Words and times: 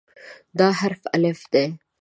دا 0.57 0.67
حرف 0.79 1.01
"الف" 1.15 1.41
دی. 1.53 1.65